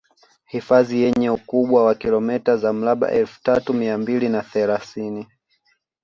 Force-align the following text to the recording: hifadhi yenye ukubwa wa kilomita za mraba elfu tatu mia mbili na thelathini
hifadhi 0.45 0.99
yenye 1.01 1.29
ukubwa 1.29 1.83
wa 1.85 1.95
kilomita 1.95 2.57
za 2.57 2.73
mraba 2.73 3.11
elfu 3.11 3.43
tatu 3.43 3.73
mia 3.73 3.97
mbili 3.97 4.29
na 4.29 4.41
thelathini 4.41 5.27